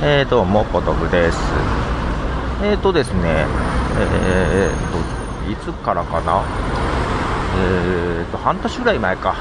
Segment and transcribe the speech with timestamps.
[0.00, 1.38] えー、どうも、ポトフです。
[2.62, 3.46] えーとですね、
[3.98, 4.70] えー
[5.44, 6.44] と、いつからかな？
[7.58, 9.34] えーと、半年ぐらい前か。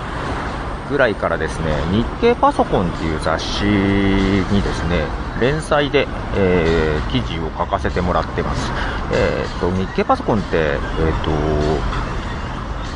[0.89, 5.05] ぐらいからですね、日経パソコンっていう雑誌にですね、
[5.39, 8.71] 連載で、えー、記事を書かせてもらってます。
[9.13, 11.29] えーと、日経パソコンって、えーと、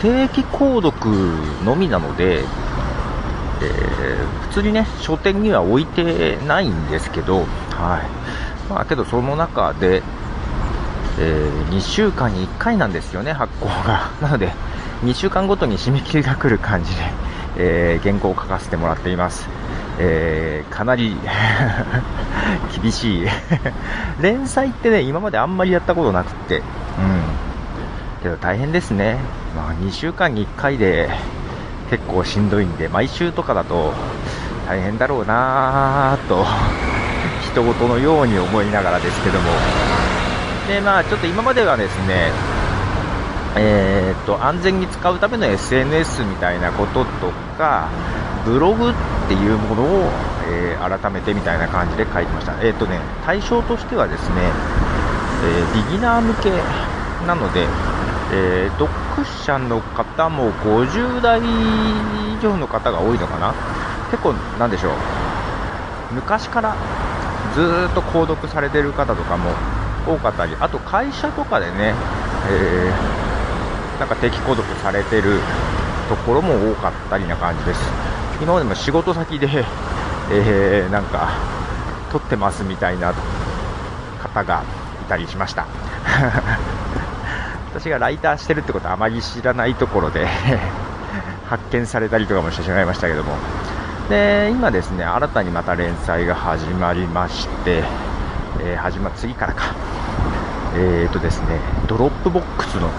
[0.01, 1.15] 定期購読
[1.63, 2.43] のみなので、
[3.61, 8.01] えー、普通にね、書店には置いてないんですけど、は
[8.67, 8.71] い。
[8.71, 10.01] まあ、けどその中で、
[11.19, 14.09] えー、2週間に1回なんですよね、発行が。
[14.21, 14.51] なので、
[15.03, 17.01] 2週間ごとに締め切りが来る感じで、
[17.57, 19.47] えー、原稿を書かせてもらっています。
[19.99, 21.15] えー、かなり
[22.81, 23.27] 厳しい
[24.21, 26.63] 連載ってね、今まであんまりやったことなくって、うん。
[28.23, 29.17] けど大変ですね。
[29.55, 31.09] まあ、2週間に1回で、
[31.91, 33.93] 結構しんどいんで、毎週とかだと
[34.65, 36.45] 大変だろうなぁと、
[37.51, 39.49] 人事のように思いながらですけども、
[40.69, 42.31] で、まあちょっと今まではですね、
[43.57, 47.07] えー、っと、安全に使うための SNS みたいなことと
[47.57, 47.89] か、
[48.45, 48.93] ブログっ
[49.27, 50.09] ていうものを、
[50.47, 52.53] えー、改めてみたいな感じで書いてました。
[52.61, 54.35] えー、っとね、対象としてはですね、
[55.43, 56.51] え、ビギナー向け
[57.27, 57.67] なので、
[58.31, 58.89] えー、読
[59.45, 63.53] 者の方も50代以上の方が多いのかな？
[64.09, 64.93] 結構なんでしょう。
[66.13, 66.75] 昔から
[67.53, 69.51] ずっと購読されてる方とかも
[70.05, 71.93] 多かったりあと会社とかでね、
[72.49, 75.39] えー、なんか定期購読されてる
[76.09, 77.79] ところも多かったりな感じです。
[78.41, 79.47] 今までも仕事先で、
[80.31, 81.29] えー、なんか
[82.11, 83.13] 撮ってますみたいな
[84.21, 84.63] 方が
[85.01, 85.67] いたりしました。
[87.73, 90.27] 私がライターしてるってことはあまり知らないところで
[91.47, 93.33] 発見されたりとかもしてしまいましたけども。
[94.09, 97.83] で今ですね新たにまた連載が始まりまして、
[98.59, 99.63] えー、始ま次からか。
[100.75, 102.89] えーとですねドロップボックスの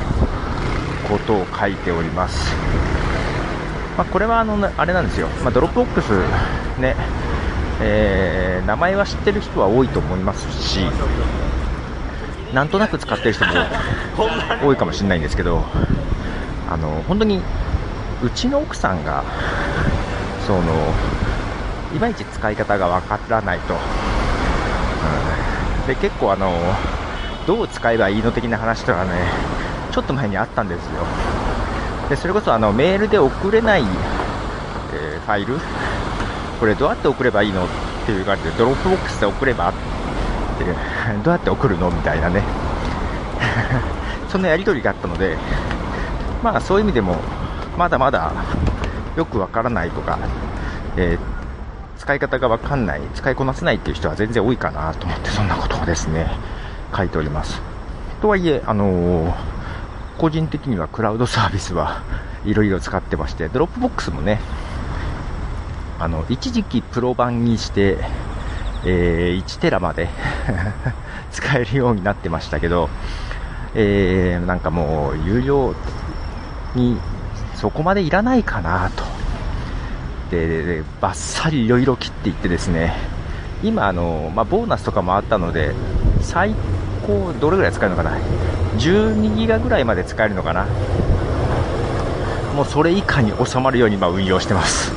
[1.09, 2.55] ことを書いております、
[3.97, 6.11] まあ、これはあのあれなんですよ、まあ、ドロップボックス
[6.79, 6.97] ね
[7.85, 10.81] えー、名前は知ってる人は多いと思いますし
[12.53, 13.53] なんとなく使ってる人も
[14.63, 15.63] 多いかもしれないんですけど、
[16.71, 17.41] あの本当に
[18.23, 19.23] うちの奥さんが、
[20.47, 20.61] その
[21.95, 26.53] いまいち使い方がわからないと、うん、で結構あの、
[27.47, 29.11] どう使えばいいの的な話とかね、
[29.91, 30.91] ちょっと前にあったんですよ。
[32.11, 33.85] でそれこそあのメールで送れない、
[34.95, 35.59] えー、ファイル、
[36.61, 37.65] これどうやって送ればいいの？
[37.65, 37.67] っ
[38.05, 39.73] ていう感じで、ドロップボックスで送れば
[40.63, 40.73] って
[41.23, 41.91] どうやって送るの？
[41.91, 42.43] みたいなね。
[44.29, 45.37] そんなやり取りがあったので
[46.43, 47.17] まあそういう意味でも
[47.77, 48.33] まだまだ
[49.17, 50.19] よくわからないとか、
[50.97, 56.31] えー、使い方がわかんない使いこなせないっていう人は全然多いかなと思ってそんなことをですね
[56.97, 57.61] 書いております。
[58.21, 59.33] とはいえあのー、
[60.19, 62.03] 個人的にはクラウドサービスは
[62.45, 64.41] いろいろ使ってましてドロップボックスもね
[65.99, 67.99] あの一時期プロ版にして
[68.85, 70.09] えー、1テラまで
[71.31, 72.89] 使えるようになってましたけど、
[73.75, 75.75] えー、なんかもう有料
[76.75, 76.99] に
[77.55, 79.05] そこまでいらないかなと。
[80.31, 82.95] で、バッサリいろいろ切っていってですね、
[83.63, 85.75] 今あの、まあ、ボーナスとかもあったので、
[86.21, 86.55] 最
[87.07, 88.17] 高どれぐらい使えるのかな
[88.79, 90.67] ?12 ギガぐらいまで使えるのかな
[92.57, 94.93] もうそれ以下に収まるようにま運用してます。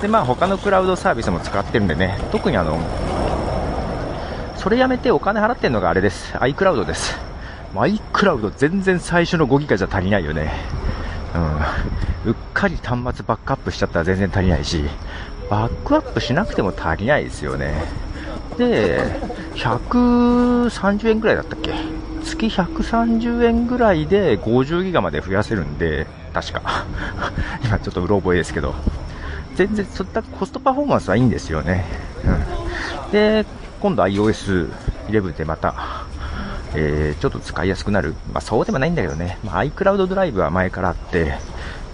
[0.00, 2.78] でまあ他のクラウドサービスも使ってるんでね、特にあの、
[4.56, 6.32] それやめてお金払ってるのがあれです。
[6.34, 7.18] iCloud です。
[7.74, 10.52] iCloud 全然最初の5ギガじゃ足りないよね。
[12.24, 12.30] うん。
[12.30, 14.84] うっかり端末バックアップしちゃったら全然足りないし、
[15.50, 17.74] バックアップしなくても足りないですよね。
[18.56, 19.00] で、
[19.54, 21.74] 130円ぐらいだったっけ？
[22.24, 26.62] 月130円ぐらいで50ギガまで増やせるんで、確か。
[27.64, 28.74] 今ちょっとうろ覚えですけど。
[29.58, 31.84] 全然そったコストパフォーマンスはいいんですよね。
[32.24, 33.44] うん、で、
[33.80, 36.04] 今度 iOS11 でまた、
[36.76, 38.14] えー、ちょっと使いやすくなる。
[38.32, 39.36] まあそうでもないんだけどね。
[39.42, 41.34] まあ、iCloud ドライブは前からあって、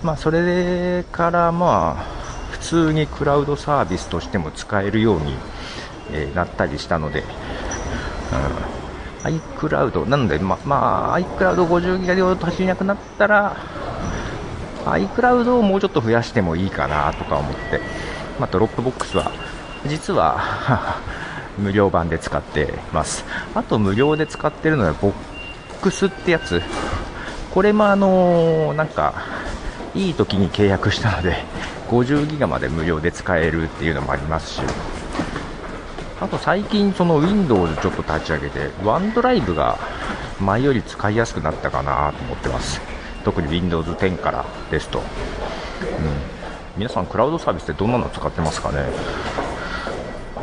[0.03, 2.05] まあそれからまあ、
[2.51, 5.35] 普通にクラウドサービスとしても使えるように、
[6.13, 7.25] えー、なったりしたので、
[9.25, 13.57] うん、iCloud、なので、ま、まあ、iCloud50 ギガ量足りなくなったら、
[14.85, 17.81] iCloud をもうちょっと増やしてもいいかなとか思って、
[18.39, 19.33] まあ、ドロップボックスは、
[19.87, 20.99] 実 は
[21.59, 23.25] 無料版で使ってます。
[23.55, 25.13] あと無料で使ってるのはボッ
[25.83, 26.63] クスってやつ。
[27.53, 29.15] これもあの、なんか、
[29.95, 31.45] いい時に契約したので、
[31.89, 34.63] 50ギガまで無料で使えるっていうのもありますし、
[36.21, 39.79] あと最近その Windows ちょっと立ち上げて OneDrive が
[40.41, 42.94] 前より使いやすくなったかなと思ってます
[43.25, 45.05] 特に Windows 10からですと、うん、
[46.77, 48.85] 皆さんクラウドサービスってどんなの使ってますかね？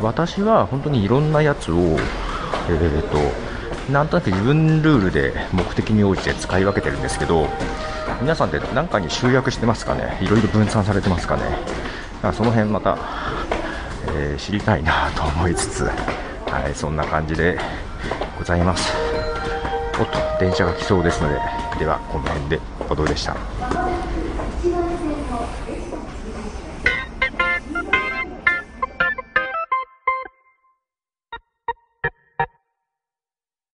[0.00, 3.18] 私は本当にいろんなやつを、えーと、
[3.92, 7.48] なんとなく自分ルールで目的に応じて使い分けてるんですけど
[8.20, 10.18] 皆さんって何かに集約してますかね？
[10.20, 11.42] いろいろ分散されてますかね？
[12.32, 12.98] その辺また、
[14.16, 17.58] えー、知りたいなと思いつつ、はい、そんな感じで
[18.38, 18.92] ございます。
[20.00, 21.38] おっと電車が来そうですので
[21.78, 22.71] ではこの辺で。
[22.92, 23.34] 歩道でした。